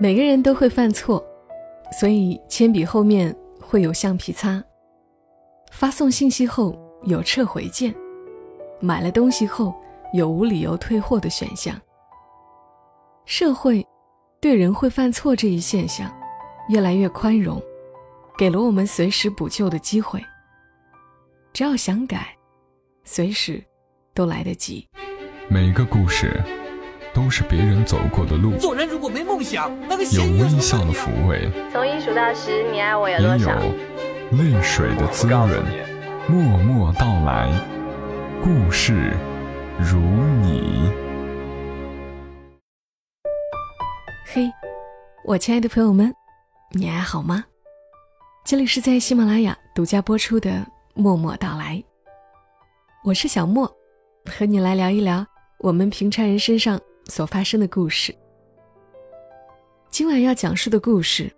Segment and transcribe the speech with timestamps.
[0.00, 1.20] 每个人都会犯错，
[1.98, 4.62] 所以铅笔后面会有橡皮擦。
[5.72, 7.92] 发送信息后有撤回键，
[8.80, 9.74] 买了东西后
[10.14, 11.74] 有无理由退货的选项。
[13.24, 13.84] 社会
[14.40, 16.08] 对人会犯错这一现象
[16.68, 17.60] 越来越宽容，
[18.38, 20.24] 给了我们随时补救的机会。
[21.52, 22.36] 只要想改，
[23.02, 23.60] 随时
[24.14, 24.86] 都来得及。
[25.48, 26.40] 每一个故事
[27.14, 33.48] 都是别人走过的路，做人如果没梦想，那个有微笑的抚慰，从一数到十，你爱我有也有？
[34.36, 35.48] 泪水的滋润。
[36.30, 37.50] 默默到来，
[38.42, 39.16] 故事
[39.78, 39.98] 如
[40.42, 40.92] 你。
[44.26, 44.52] 嘿，
[45.24, 46.14] 我亲爱的朋友们，
[46.72, 47.42] 你还好吗？
[48.44, 50.50] 这里是在喜马拉雅独家播出的
[50.94, 51.76] 《默默到来》，
[53.02, 53.66] 我是小莫，
[54.26, 55.26] 和你来聊一聊
[55.60, 58.14] 我们平常人身上所发生的故事。
[59.90, 61.30] 今晚要讲述的故事，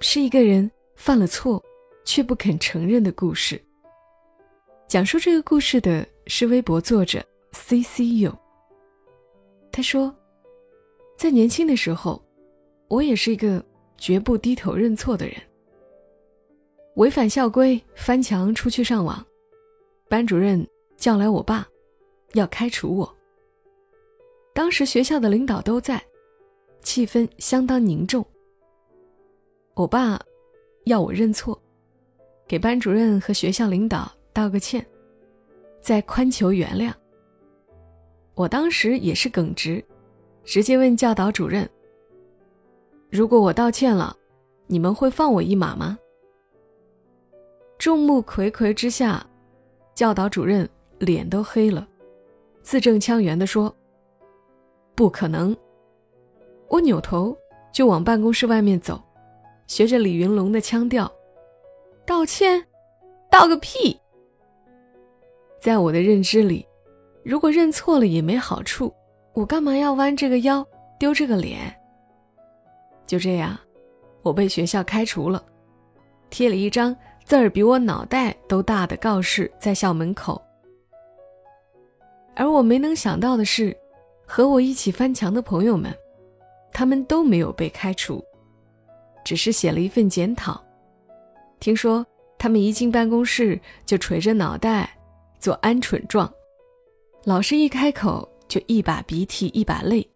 [0.00, 1.62] 是一个人犯了错
[2.04, 3.60] 却不肯承认的故事。
[4.88, 8.36] 讲述这个故事的是微博作者 C C U。
[9.70, 10.14] 他说，
[11.16, 12.22] 在年轻的时候，
[12.88, 13.64] 我也是一个
[13.98, 15.36] 绝不低头认错的人。
[16.96, 19.24] 违反校规翻墙出去上网，
[20.08, 21.66] 班主任叫来我爸，
[22.34, 23.16] 要开除我。
[24.52, 26.02] 当时学校的领导都在，
[26.82, 28.24] 气氛相当凝重。
[29.74, 30.20] 我爸
[30.84, 31.60] 要我认错，
[32.46, 34.10] 给班主任和学校领导。
[34.32, 34.86] 道个歉，
[35.80, 36.92] 再宽求原谅。
[38.34, 39.84] 我当时也是耿直，
[40.44, 41.68] 直接问教导主任
[43.10, 44.16] ：“如果我道歉了，
[44.68, 45.98] 你们会放我一马吗？”
[47.76, 49.26] 众目睽睽之下，
[49.96, 50.66] 教导主任
[51.00, 51.86] 脸都黑了，
[52.62, 53.74] 字正腔圆地说
[55.00, 55.56] ：“不可能。”
[56.68, 57.34] 我扭头
[57.72, 59.00] 就往办公室外面走，
[59.66, 61.10] 学着李云龙的腔调
[62.04, 62.62] ：“道歉，
[63.30, 63.98] 道个屁！”
[65.58, 66.66] 在我的认知里，
[67.24, 68.92] 如果认错了也没好处，
[69.32, 70.62] 我干嘛要弯这个腰、
[70.98, 71.74] 丢这个脸？
[73.06, 73.58] 就这样，
[74.20, 75.42] 我被学校开除了，
[76.28, 76.94] 贴了一张
[77.24, 80.40] 字儿比我脑袋都大的告示在校门口。
[82.36, 83.74] 而我没能想到的是，
[84.32, 85.92] 和我一起翻墙的朋友们，
[86.72, 88.24] 他们都没有被开除，
[89.24, 90.64] 只是写了一份检讨。
[91.58, 92.06] 听说
[92.38, 94.96] 他们一进办公室就垂着脑袋。
[95.40, 96.32] 做鹌鹑状，
[97.24, 100.08] 老师一开口就一把鼻涕一把泪，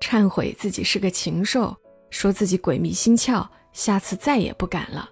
[0.00, 1.76] 忏悔自己是个禽兽，
[2.10, 5.10] 说自己鬼迷心窍，下次再也不敢了。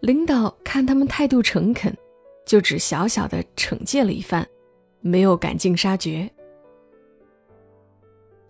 [0.00, 1.92] 领导看他们态度诚恳，
[2.46, 4.46] 就只小小的惩戒了一番，
[5.00, 6.30] 没有赶尽杀绝。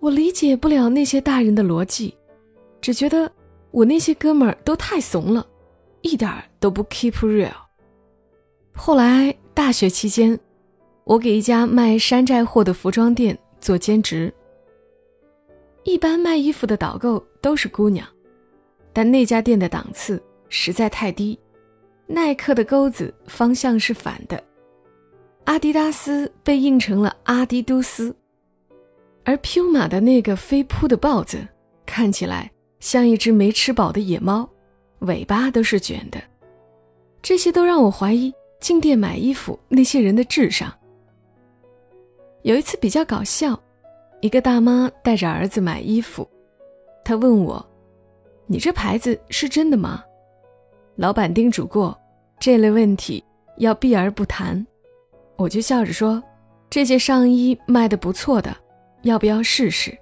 [0.02, 2.12] 我理解不了那些大人的逻辑，
[2.80, 3.30] 只觉得
[3.70, 5.46] 我那些哥们儿都太怂了，
[6.00, 7.52] 一点都不 keep real。
[8.74, 9.32] 后来。
[9.54, 10.36] 大学期间，
[11.04, 14.32] 我给一家卖山寨货的服装店做兼职。
[15.84, 18.08] 一般卖衣服的导购都是姑娘，
[18.94, 21.38] 但那家店的档次实在太低。
[22.06, 24.42] 耐克的钩子方向是反的，
[25.44, 28.16] 阿迪达斯被印成了阿迪都斯，
[29.24, 31.46] 而 Puma 的那个飞扑的豹子
[31.86, 32.50] 看起来
[32.80, 34.48] 像一只没吃饱的野猫，
[35.00, 36.20] 尾巴都是卷的。
[37.22, 38.32] 这些都让我怀疑。
[38.60, 40.72] 进店买衣服那些人的智商。
[42.42, 43.60] 有一次比较搞笑，
[44.20, 46.24] 一个大妈带着儿子买衣服，
[47.04, 47.68] 她问我
[48.46, 50.04] ：“你这牌子是真的吗？”
[50.94, 52.00] 老板叮嘱过，
[52.38, 53.24] 这类问题
[53.56, 54.64] 要避而不谈。
[55.34, 56.22] 我就笑着说
[56.70, 58.56] ：“这件上衣卖的不错的，
[59.02, 59.96] 要不要试试？”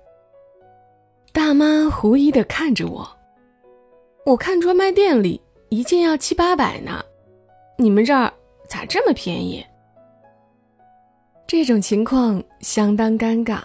[1.32, 3.08] 大妈狐疑的看着我
[4.26, 7.04] ：“我看专卖店里一件要七八百呢，
[7.76, 8.32] 你们这儿？”
[8.70, 9.66] 咋这么便宜？
[11.44, 13.60] 这种情况相当尴尬，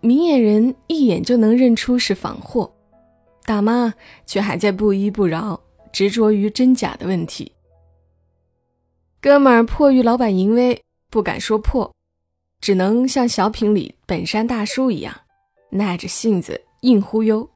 [0.00, 2.72] 明眼人一眼就能认出是仿货，
[3.44, 3.92] 大妈
[4.24, 5.60] 却还在不依不饶，
[5.92, 7.52] 执着于真假的问题。
[9.20, 11.94] 哥们儿迫于老板淫威，不敢说破，
[12.60, 15.14] 只能像小品里本山大叔一样，
[15.70, 17.48] 耐着性子硬忽悠。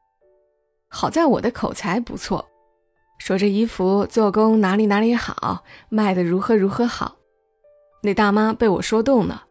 [0.88, 2.44] 好在我的口才不错。
[3.18, 7.16] 说这衣服做工哪里哪里好，卖的如何如何好，
[8.02, 9.46] 那大妈被我说动了，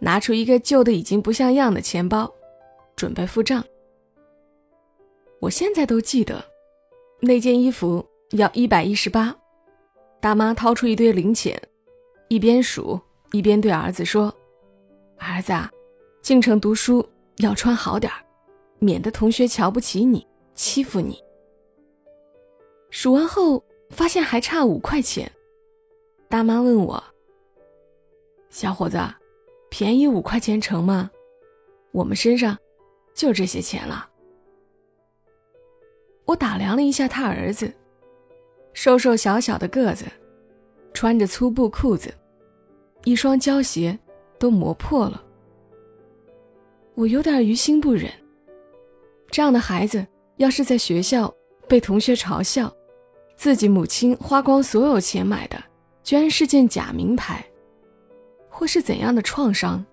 [0.00, 2.30] 拿出一个旧的已经不像样的钱包，
[2.96, 3.64] 准备付账。
[5.40, 6.44] 我现在都记得，
[7.20, 9.34] 那件衣服要一百一十八，
[10.20, 11.60] 大妈掏出一堆零钱，
[12.28, 13.00] 一边数
[13.32, 14.34] 一边对儿子说
[15.18, 15.70] ：“儿子啊，
[16.20, 17.06] 进城读书
[17.38, 18.24] 要穿好点儿，
[18.78, 21.22] 免得同学瞧不起你，欺负你。
[22.90, 25.30] 数完后发现还差五块钱，
[26.28, 27.02] 大妈问我
[28.48, 28.98] ：“小伙子，
[29.68, 31.10] 便宜五块钱成吗？
[31.92, 32.56] 我们身上
[33.14, 34.08] 就这些钱了。”
[36.24, 37.72] 我打量了一下他儿子，
[38.72, 40.04] 瘦瘦小小的个子，
[40.92, 42.12] 穿着粗布裤子，
[43.04, 43.96] 一双胶鞋
[44.38, 45.22] 都磨破了。
[46.94, 48.10] 我有点于心不忍。
[49.30, 50.06] 这样的孩子，
[50.36, 51.32] 要是在学校
[51.68, 52.72] 被同学嘲笑，
[53.36, 55.62] 自己母亲花光所有钱买的，
[56.02, 57.44] 居然是件假名牌，
[58.48, 59.84] 会是怎样的创伤？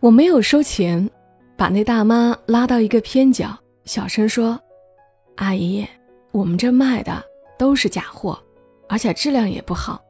[0.00, 1.10] 我没有收钱。
[1.54, 4.60] 把那大妈拉到一个偏角，小声说
[5.36, 5.86] ：“阿姨，
[6.32, 7.22] 我们这卖的
[7.56, 8.36] 都是假货，
[8.88, 10.02] 而且质量也不好，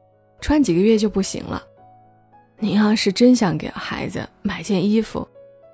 [0.43, 1.63] 穿几个月就不行了。
[2.59, 5.25] 您要是真想给孩子买件衣服，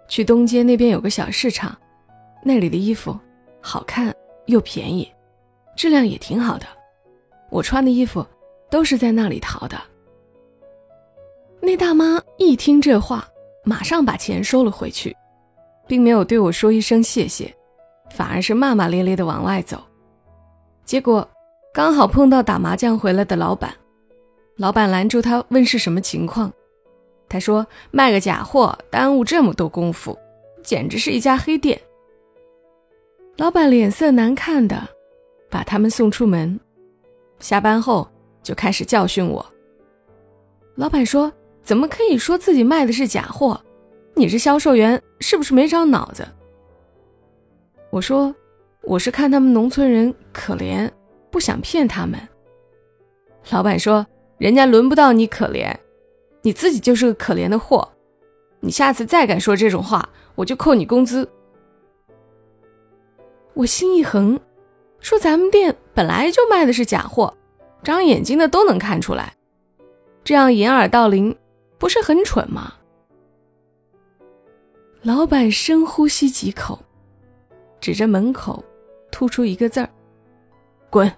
[0.08, 1.76] 去东街那边有个小市场，
[2.44, 3.18] 那里的衣服
[3.60, 4.14] 好看
[4.46, 5.12] 又便宜，
[5.76, 6.68] 质量也挺好的。
[7.50, 8.24] 我穿的衣服
[8.70, 9.76] 都是在那里淘的。”
[11.60, 13.28] 那大妈一听这话，
[13.66, 15.16] 马上把钱收了回去。
[15.88, 17.52] 并没有对我说一声谢谢，
[18.12, 19.82] 反而是骂骂咧咧的往外走。
[20.86, 21.28] 结果
[21.74, 23.74] 刚好碰到打麻将回来的老板，
[24.60, 26.52] 老板拦住他问是什么情况。
[27.30, 30.18] 他说卖个假货耽误这么多功夫，
[30.62, 31.80] 简直是一家黑店。
[33.38, 34.86] 老板脸色难看的
[35.50, 36.60] 把他们送出门，
[37.40, 38.06] 下班后
[38.44, 39.46] 就开始教训我。
[40.76, 41.32] 老板说
[41.64, 43.60] ：“怎么可以说自己卖的是假货？”
[44.14, 46.28] 你这销售员是不是没长脑子？
[47.92, 48.36] 我说，
[48.82, 50.92] 我是看他们农村人可怜，
[51.32, 52.20] 不想骗他们。
[53.52, 54.06] 老板说，
[54.40, 55.76] 人家轮不到你可怜，
[56.42, 57.88] 你自己就是个可怜的货。
[58.62, 61.30] 你下次再敢说这种话，我就扣你工资。
[63.54, 64.40] 我心一横，
[65.02, 67.34] 说咱们店本来就卖的是假货，
[67.84, 69.36] 长眼睛的都能看出来，
[70.24, 71.38] 这样掩耳盗铃，
[71.78, 72.74] 不是很蠢吗？
[75.02, 76.80] 老板深呼吸几口，
[77.82, 78.64] 指着门口，
[79.12, 79.90] 吐出一个字儿
[80.90, 81.12] ：“滚。”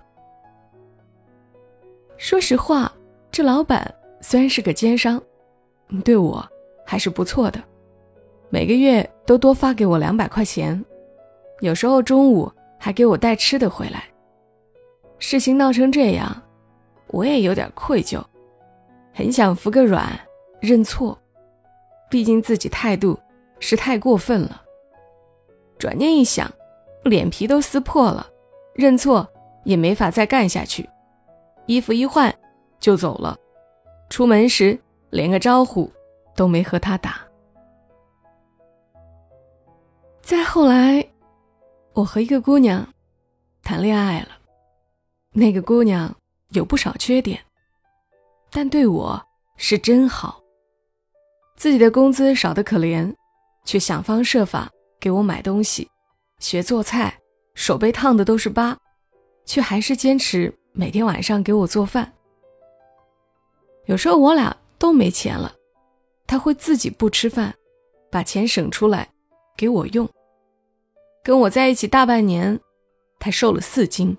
[2.17, 2.91] 说实话，
[3.31, 5.21] 这老板虽然是个奸商，
[6.03, 6.45] 对我
[6.85, 7.61] 还是不错的，
[8.49, 10.83] 每个月都多发给我两百块钱，
[11.61, 14.03] 有时候中午还给我带吃的回来。
[15.17, 16.41] 事情闹成这样，
[17.07, 18.21] 我也有点愧疚，
[19.13, 20.19] 很想服个软，
[20.59, 21.17] 认错，
[22.09, 23.17] 毕竟自己态度。
[23.63, 24.59] 是太过分了。
[25.77, 26.51] 转念一想，
[27.03, 28.27] 脸皮都撕破了，
[28.73, 29.29] 认错
[29.65, 30.89] 也没法再干下去，
[31.67, 32.33] 衣服一换
[32.81, 33.37] 就走了。
[34.09, 34.77] 出门时
[35.11, 35.89] 连个招呼
[36.35, 37.21] 都没和他打。
[40.21, 41.07] 再后来，
[41.93, 42.85] 我和一个姑娘
[43.63, 44.29] 谈恋爱了，
[45.31, 46.13] 那个姑娘
[46.49, 47.39] 有不少缺点，
[48.49, 49.21] 但对我
[49.55, 50.41] 是真好。
[51.55, 53.15] 自己的工资少得可怜。
[53.63, 54.67] 却想方设法
[54.99, 55.87] 给我买东西，
[56.39, 57.15] 学做菜，
[57.53, 58.75] 手被烫的都是疤，
[59.45, 62.11] 却还是坚持每天晚上给我做饭。
[63.91, 65.53] 有时候我俩都没钱了，
[66.25, 67.53] 他会自己不吃饭，
[68.09, 69.05] 把钱省出来
[69.57, 70.09] 给我用。
[71.21, 72.57] 跟我在一起大半年，
[73.19, 74.17] 他瘦了四斤，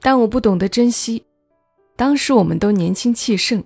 [0.00, 1.26] 但我不懂得珍惜。
[1.96, 3.64] 当时我们都年轻气盛，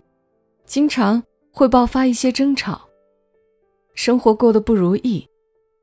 [0.64, 2.88] 经常会爆发一些争吵。
[3.93, 5.28] 生活过得不如意，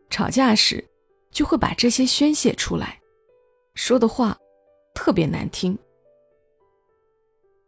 [0.10, 0.84] 吵架时
[1.30, 3.00] 就会把这些宣泄出来，
[3.76, 4.36] 说的话
[4.96, 5.78] 特别难听。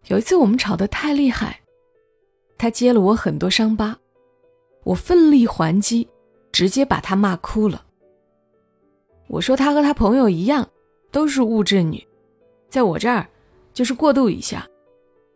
[0.07, 1.59] 有一次我们吵得太厉害，
[2.57, 3.97] 他揭了我很多伤疤，
[4.83, 6.07] 我奋力还击，
[6.51, 7.83] 直接把他骂哭了。
[9.27, 10.67] 我说他和他朋友一样，
[11.11, 12.05] 都是物质女，
[12.69, 13.27] 在我这儿
[13.73, 14.67] 就是过渡一下，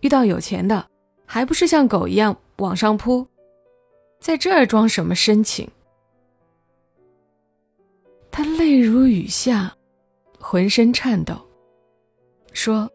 [0.02, 0.88] 遇到有钱的，
[1.26, 3.26] 还不是像狗一样往上扑。
[4.20, 5.68] 在这儿装什么深情？
[8.30, 9.76] 他泪如雨下，
[10.38, 11.34] 浑身颤抖，
[12.54, 12.90] 说：“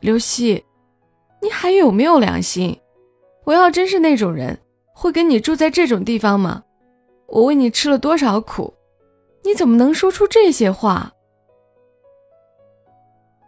[0.00, 0.62] 刘希，
[1.48, 2.78] 你还有没有良心？
[3.44, 4.58] 我要真是那种人，
[4.92, 6.62] 会跟你住在这种地方吗？
[7.26, 8.74] 我为你吃了多少苦，
[9.42, 11.10] 你怎么能说出这些话？”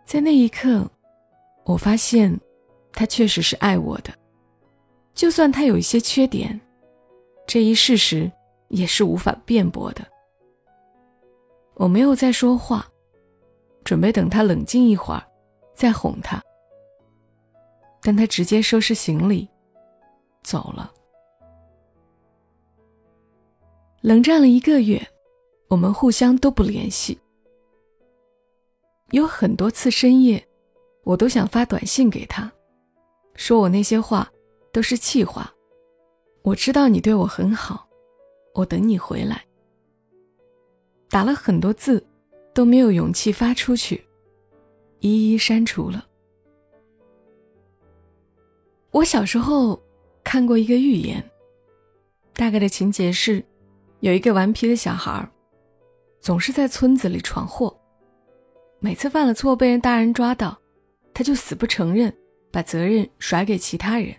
[0.08, 0.88] 在那一刻，
[1.64, 2.40] 我发现，
[2.94, 4.10] 他确实是爱我的，
[5.12, 6.58] 就算他有一些缺点。
[7.46, 8.32] 这一事实
[8.68, 10.00] 也是无法辩驳的。
[11.74, 12.88] 我没有再说话，
[13.84, 15.22] 准备等他冷静一会儿，
[15.74, 16.42] 再哄他。
[18.02, 19.48] 但他直接收拾行李，
[20.42, 20.92] 走了。
[24.00, 25.06] 冷战了一个月，
[25.68, 27.18] 我们互相都不联系。
[29.10, 30.42] 有很多次深夜，
[31.04, 32.50] 我都想发短信给他，
[33.34, 34.30] 说我那些话
[34.72, 35.52] 都是气话。
[36.42, 37.86] 我知道你对我很好，
[38.54, 39.44] 我等你回来。
[41.10, 42.02] 打了很多字，
[42.54, 44.02] 都没有勇气发出去，
[45.00, 46.06] 一一删除了。
[48.92, 49.80] 我小时候
[50.24, 51.24] 看过一个寓言，
[52.34, 53.44] 大概的情节是，
[54.00, 55.28] 有一个顽皮的小孩，
[56.18, 57.78] 总是在村子里闯祸，
[58.80, 60.58] 每次犯了错被人大人抓到，
[61.14, 62.12] 他就死不承认，
[62.50, 64.12] 把责任甩给其他人。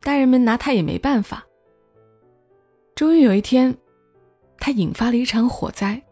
[0.00, 1.44] 大人们拿他也没办法。
[2.94, 3.74] 终于有一天，
[4.58, 6.02] 他引发了一场火灾，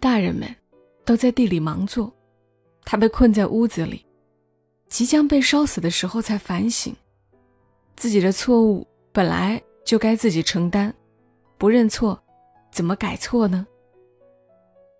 [0.00, 0.48] 大人们
[1.04, 2.10] 都在地里忙做，
[2.84, 4.02] 他被困在屋子里。
[4.88, 6.94] 即将被烧死的时候，才反省，
[7.96, 10.92] 自己的错误本来就该自己承担，
[11.56, 12.18] 不认错，
[12.72, 13.66] 怎么改错呢？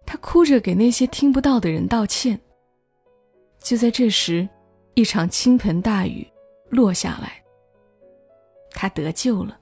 [0.05, 2.39] 他哭着给那些听不到的人道歉。
[3.59, 4.49] 就在这时，
[4.95, 6.27] 一场倾盆大雨
[6.71, 7.43] 落下来，
[8.71, 9.59] 他得救了。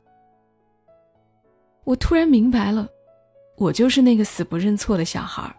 [1.85, 2.89] 我突然明白了，
[3.57, 5.55] 我就是那个死不认错的小孩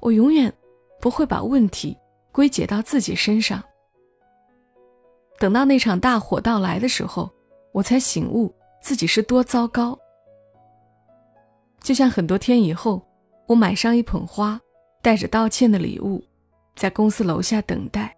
[0.00, 0.52] 我永远
[1.00, 1.96] 不会把问题
[2.30, 3.62] 归结到自己身上。
[5.38, 7.30] 等到那场大火到来的时候，
[7.72, 9.98] 我才醒悟自己是多糟糕。
[11.80, 13.06] 就像很多天以后，
[13.46, 14.60] 我买上一捧花，
[15.02, 16.24] 带着道歉的礼物，
[16.74, 18.16] 在公司楼下等待。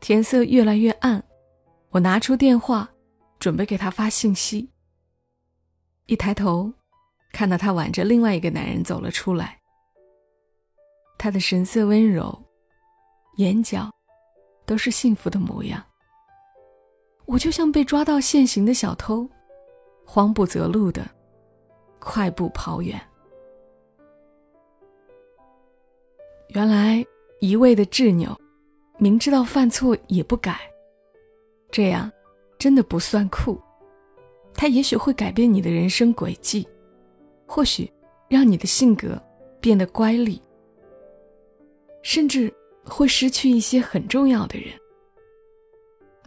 [0.00, 1.22] 天色越来越暗，
[1.90, 2.88] 我拿出电话，
[3.38, 4.68] 准备给他发信息。
[6.06, 6.72] 一抬头，
[7.32, 9.58] 看到他挽着另外一个男人走了出来。
[11.18, 12.42] 他的神色温柔，
[13.36, 13.90] 眼角
[14.64, 15.84] 都是幸福的模样。
[17.26, 19.28] 我就像被抓到现行的小偷，
[20.04, 21.04] 慌不择路的
[21.98, 23.00] 快步跑远。
[26.50, 27.04] 原来
[27.40, 28.34] 一味的执拗，
[28.98, 30.58] 明知道犯错也不改，
[31.70, 32.10] 这样
[32.58, 33.60] 真的不算酷。
[34.54, 36.66] 他也许会改变你的人生轨迹，
[37.44, 37.92] 或许
[38.28, 39.20] 让你的性格
[39.60, 40.40] 变得乖戾，
[42.02, 42.50] 甚至
[42.84, 44.72] 会失去一些很重要的人。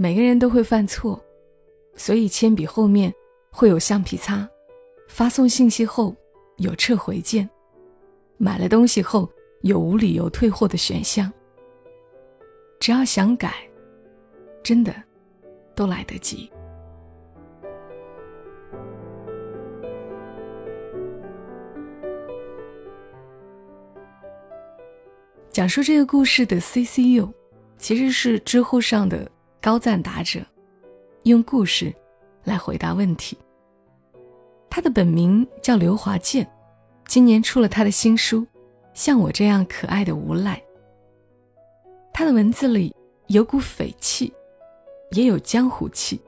[0.02, 1.22] 每个人都会犯错，
[1.94, 3.14] 所以铅笔后面
[3.52, 4.50] 会有橡皮擦，
[5.10, 6.16] 发送信息后
[6.56, 7.48] 有撤回键，
[8.38, 9.30] 买了东西后
[9.60, 11.30] 有无理由退货的选项。
[12.80, 13.54] 只要想改，
[14.64, 14.96] 真的
[15.76, 16.50] 都来得及。
[25.52, 27.30] 讲述这个故事的 CCU，
[27.78, 29.30] 其实是知乎上的。
[29.62, 30.40] 高赞答者，
[31.24, 31.94] 用故事
[32.46, 33.38] 来回答问题。
[34.70, 36.50] 他的本名叫刘华健，
[37.06, 38.40] 今年出了他的新书
[38.94, 40.56] 《像我这样可爱的无赖》。
[42.14, 42.96] 他的文字里
[43.28, 44.34] 有股匪气，
[45.12, 46.22] 也有江湖气。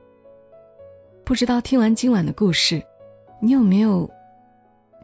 [1.23, 2.83] 不知道听完今晚的故事，
[3.39, 4.09] 你有没有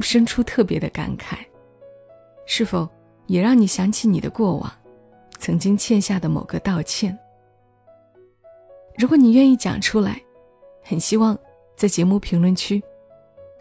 [0.01, 1.37] 生出特别的感慨？
[2.45, 2.89] 是否
[3.27, 4.69] 也让你想起你的过往，
[5.37, 7.17] 曾经欠下的某个道歉？
[8.97, 10.19] 如果你愿意讲出来，
[10.81, 11.37] 很希望
[11.75, 12.81] 在节目评论区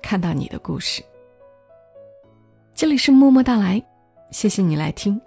[0.00, 1.02] 看到你的故事。
[2.75, 3.83] 这里是默默到来，
[4.31, 5.21] 谢谢你来听。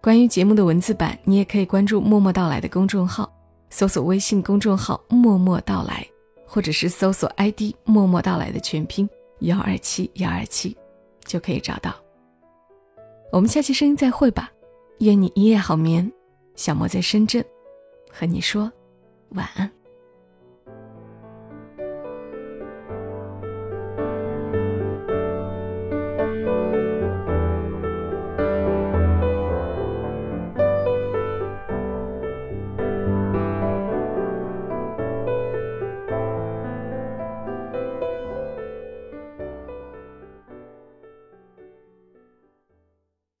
[0.00, 3.28] 关于节目的文字版，你也可以关注“默默到来”的公众号，
[3.68, 6.06] 搜索微信公众号“默默到来”，
[6.46, 9.10] 或者是搜索 ID“ 默默到来”的全拼
[9.40, 10.76] 幺二七幺二七，
[11.24, 11.92] 就可以找到。
[13.32, 14.52] 我们下期声音再会吧，
[15.00, 16.08] 愿你一夜好眠。
[16.54, 17.44] 小莫在深圳，
[18.12, 18.70] 和你说。
[19.30, 19.70] 晚安。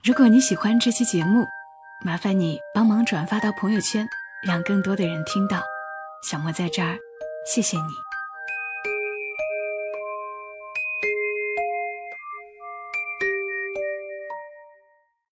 [0.04, 1.44] 如果你喜欢这期节目，
[2.04, 4.08] 麻烦你帮忙转发到朋友圈，
[4.42, 5.62] 让更多的人听到。
[6.22, 6.98] 小莫在这儿，
[7.46, 8.07] 谢谢你。